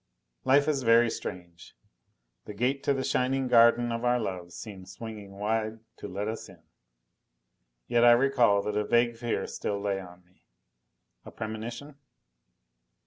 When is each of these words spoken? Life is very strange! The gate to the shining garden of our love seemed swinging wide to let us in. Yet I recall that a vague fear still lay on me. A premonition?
Life 0.45 0.67
is 0.67 0.81
very 0.81 1.11
strange! 1.11 1.75
The 2.45 2.55
gate 2.55 2.81
to 2.85 2.93
the 2.95 3.03
shining 3.03 3.47
garden 3.47 3.91
of 3.91 4.03
our 4.03 4.19
love 4.19 4.51
seemed 4.51 4.89
swinging 4.89 5.37
wide 5.37 5.77
to 5.97 6.07
let 6.07 6.27
us 6.27 6.49
in. 6.49 6.63
Yet 7.85 8.03
I 8.03 8.13
recall 8.13 8.63
that 8.63 8.75
a 8.75 8.83
vague 8.83 9.15
fear 9.15 9.45
still 9.45 9.79
lay 9.79 9.99
on 9.99 10.25
me. 10.25 10.41
A 11.23 11.29
premonition? 11.29 11.99